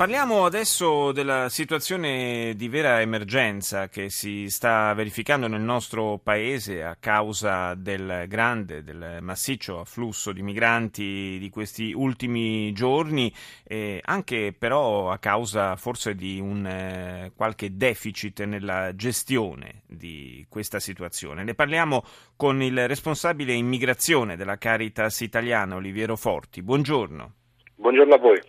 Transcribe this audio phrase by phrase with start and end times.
[0.00, 6.96] Parliamo adesso della situazione di vera emergenza che si sta verificando nel nostro paese a
[6.98, 13.30] causa del grande, del massiccio afflusso di migranti di questi ultimi giorni,
[13.62, 20.80] eh, anche però a causa forse di un eh, qualche deficit nella gestione di questa
[20.80, 21.44] situazione.
[21.44, 22.04] Ne parliamo
[22.36, 26.62] con il responsabile immigrazione della Caritas italiana, Oliviero Forti.
[26.62, 27.32] Buongiorno.
[27.74, 28.40] Buongiorno a voi.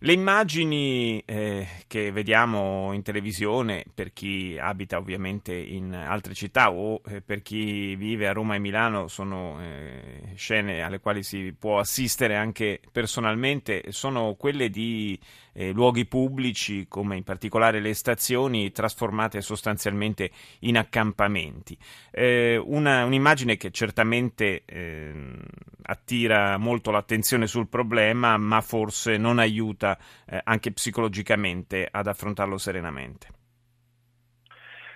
[0.00, 7.00] Le immagini eh, che vediamo in televisione per chi abita ovviamente in altre città o
[7.04, 11.80] eh, per chi vive a Roma e Milano sono eh, scene alle quali si può
[11.80, 15.18] assistere anche personalmente, sono quelle di
[15.52, 20.30] eh, luoghi pubblici come in particolare le stazioni trasformate sostanzialmente
[20.60, 21.76] in accampamenti.
[22.12, 25.40] Eh, una, un'immagine che certamente ehm,
[25.82, 32.58] attira molto l'attenzione sul problema ma forse non aiuta aiuta eh, anche psicologicamente ad affrontarlo
[32.58, 33.28] serenamente.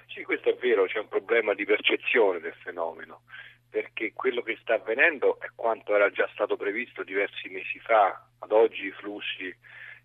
[0.09, 3.23] Sì, questo è vero, c'è un problema di percezione del fenomeno,
[3.71, 8.53] perché quello che sta avvenendo è quanto era già stato previsto diversi mesi fa, ad
[8.53, 9.55] oggi i flussi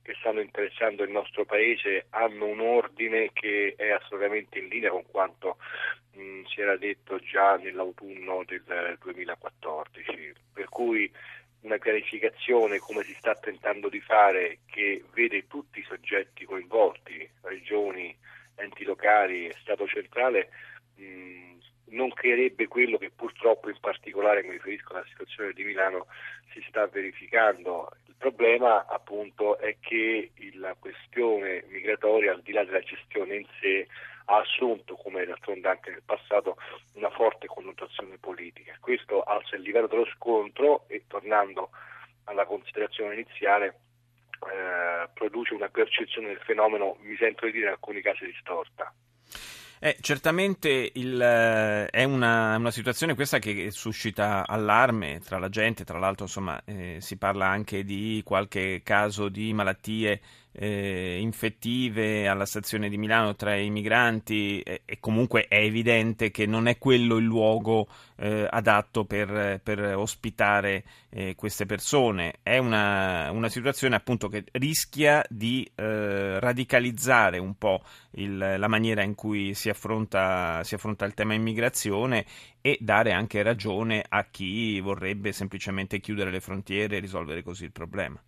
[0.02, 5.03] che stanno interessando il nostro paese hanno un ordine che è assolutamente in linea con
[5.05, 5.58] quanto
[6.13, 11.11] mh, si era detto già nell'autunno del 2014, per cui
[11.61, 18.16] una pianificazione come si sta tentando di fare che vede tutti i soggetti coinvolti, regioni,
[18.55, 20.49] enti locali, Stato centrale,
[20.95, 21.58] mh,
[21.89, 26.08] non creerebbe quello che purtroppo in particolare mi riferisco alla situazione di Milano
[26.52, 27.89] si sta verificando.
[28.17, 33.87] Problema appunto è che la questione migratoria al di là della gestione in sé
[34.25, 36.57] ha assunto, come d'altronde anche nel passato,
[36.93, 38.75] una forte connotazione politica.
[38.79, 41.69] Questo alza il livello dello scontro e, tornando
[42.25, 43.80] alla considerazione iniziale,
[44.52, 48.93] eh, produce una percezione del fenomeno, mi sento di dire in alcuni casi distorta.
[49.80, 55.83] Eh, certamente il, eh, è una, una, situazione questa che suscita allarme tra la gente,
[55.83, 60.20] tra l'altro insomma, eh, si parla anche di qualche caso di malattie
[60.59, 66.47] eh, infettive alla stazione di Milano tra i migranti e, e, comunque è evidente che
[66.47, 72.39] non è quello il luogo eh, adatto per, per ospitare eh, queste persone.
[72.41, 79.03] È una, una, situazione appunto che rischia di eh, radicalizzare un po' il, la maniera
[79.03, 82.25] in cui si affronta, si affronta il tema immigrazione
[82.61, 87.71] e dare anche ragione a chi vorrebbe semplicemente chiudere le frontiere e risolvere così il
[87.71, 88.19] problema.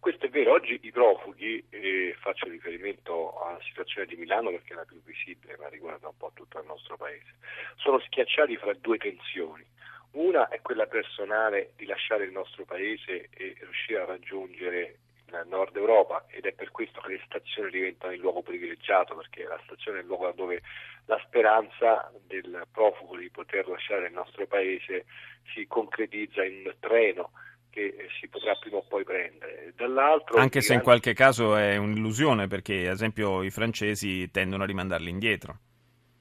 [0.00, 4.76] Questo è vero, oggi i profughi, e faccio riferimento alla situazione di Milano perché è
[4.76, 7.34] la più visibile ma riguarda un po' tutto il nostro paese,
[7.76, 9.66] sono schiacciati fra due tensioni.
[10.12, 15.76] Una è quella personale di lasciare il nostro paese e riuscire a raggiungere il nord
[15.76, 19.98] Europa ed è per questo che le stazioni diventano il luogo privilegiato perché la stazione
[19.98, 20.62] è il luogo dove
[21.06, 25.04] la speranza del profugo di poter lasciare il nostro paese
[25.52, 27.32] si concretizza in treno
[27.70, 29.72] che si potrà prima o poi prendere.
[29.76, 34.66] Dall'altro, Anche se in qualche caso è un'illusione perché ad esempio i francesi tendono a
[34.66, 35.58] rimandarli indietro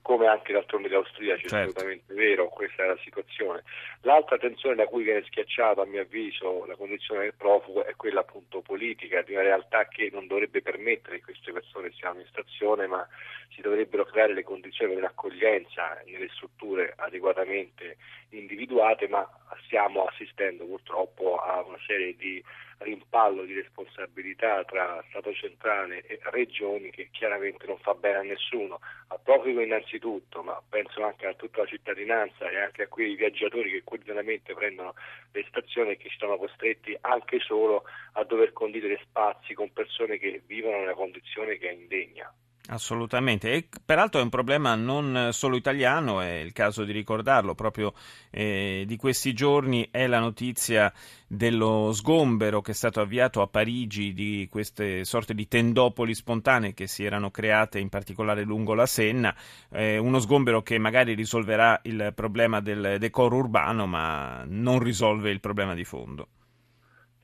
[0.08, 1.58] come anche d'altronde gli austriaci, certo.
[1.58, 3.64] assolutamente vero, questa è la situazione.
[4.04, 8.22] L'altra tensione da cui viene schiacciata, a mio avviso, la condizione del profugo è quella
[8.22, 12.88] appunto politica, di una realtà che non dovrebbe permettere che queste persone siano in stazione,
[12.88, 13.06] ma
[13.54, 17.98] si dovrebbero creare le condizioni per l'accoglienza nelle strutture adeguatamente
[18.30, 19.30] individuate, ma
[19.66, 22.42] stiamo assistendo purtroppo a una serie di
[22.80, 28.80] rimpallo di responsabilità tra Stato centrale e regioni che chiaramente non fa bene a nessuno,
[29.08, 33.72] al profugo innanzitutto, ma penso anche a tutta la cittadinanza e anche a quei viaggiatori
[33.72, 34.94] che quotidianamente prendono
[35.32, 37.84] le stazioni e che sono costretti anche solo
[38.14, 42.32] a dover condividere spazi con persone che vivono in una condizione che è indegna.
[42.70, 47.94] Assolutamente, e peraltro è un problema non solo italiano, è il caso di ricordarlo, proprio
[48.30, 50.92] eh, di questi giorni è la notizia
[51.26, 56.88] dello sgombero che è stato avviato a Parigi di queste sorte di tendopoli spontanee che
[56.88, 59.34] si erano create in particolare lungo la Senna,
[59.72, 65.40] eh, uno sgombero che magari risolverà il problema del decoro urbano ma non risolve il
[65.40, 66.28] problema di fondo.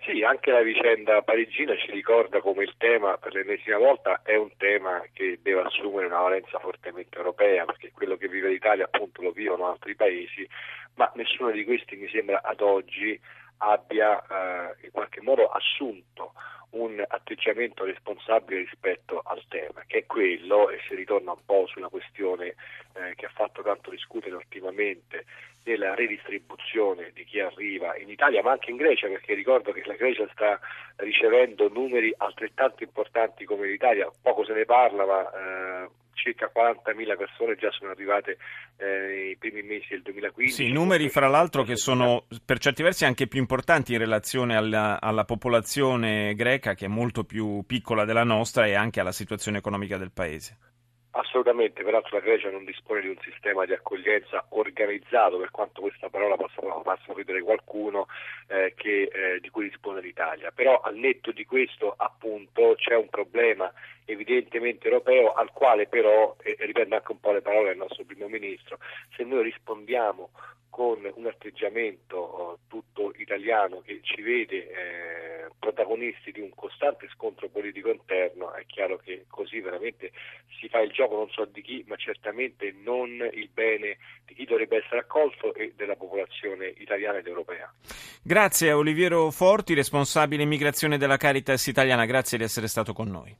[0.06, 4.50] Sì, anche la vicenda parigina ci ricorda come il tema per l'ennesima volta è un
[4.58, 9.32] tema che deve assumere una valenza fortemente europea, perché quello che vive l'Italia appunto lo
[9.32, 10.46] vivono altri paesi,
[10.96, 13.18] ma nessuno di questi mi sembra ad oggi
[13.64, 16.34] abbia eh, in qualche modo assunto
[16.72, 21.88] un atteggiamento responsabile rispetto al tema, che è quello, e si ritorna un po' sulla
[21.88, 22.56] questione
[22.94, 25.26] eh, che ha fatto tanto discutere ultimamente,
[25.64, 29.96] della redistribuzione di chi arriva in Italia, ma anche in Grecia, perché ricordo che la
[29.96, 30.60] Grecia sta
[30.98, 35.63] ricevendo numeri altrettanto importanti come l'Italia, poco se ne parla, ma eh,
[36.24, 38.38] circa 40.000 persone già sono arrivate
[38.78, 40.54] eh, nei primi mesi del 2015.
[40.54, 45.02] Sì, numeri fra l'altro che sono per certi versi anche più importanti in relazione alla,
[45.02, 49.98] alla, popolazione greca che è molto più piccola della nostra e anche alla situazione economica
[49.98, 50.58] del paese.
[51.16, 56.10] Assolutamente, peraltro la Grecia non dispone di un sistema di accoglienza organizzato, per quanto questa
[56.10, 58.08] parola possa, possa ridere qualcuno,
[58.48, 60.50] eh, che, eh, di cui dispone l'Italia.
[60.50, 63.72] Però al netto di questo appunto c'è un problema
[64.06, 68.28] evidentemente europeo al quale però, e riprendo anche un po' le parole del nostro primo
[68.28, 68.80] ministro,
[69.16, 70.32] se noi rispondiamo
[70.72, 75.33] con un atteggiamento oh, tutto italiano che ci vede eh,
[75.64, 80.12] protagonisti di un costante scontro politico interno, è chiaro che così veramente
[80.60, 84.44] si fa il gioco non so di chi, ma certamente non il bene di chi
[84.44, 87.74] dovrebbe essere accolto e della popolazione italiana ed europea.
[88.22, 93.34] Grazie a Oliviero Forti, responsabile immigrazione della Caritas italiana, grazie di essere stato con noi.